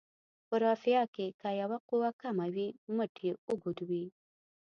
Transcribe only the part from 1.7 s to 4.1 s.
قوه کمه وي مټ یې اوږد وي.